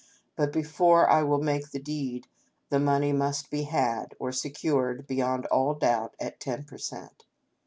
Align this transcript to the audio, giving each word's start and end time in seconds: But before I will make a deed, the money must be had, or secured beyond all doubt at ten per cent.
But 0.35 0.51
before 0.51 1.07
I 1.07 1.21
will 1.21 1.37
make 1.37 1.71
a 1.75 1.77
deed, 1.77 2.27
the 2.71 2.79
money 2.79 3.13
must 3.13 3.51
be 3.51 3.65
had, 3.65 4.15
or 4.17 4.31
secured 4.31 5.05
beyond 5.05 5.45
all 5.51 5.75
doubt 5.75 6.15
at 6.19 6.39
ten 6.39 6.63
per 6.63 6.79
cent. 6.79 7.23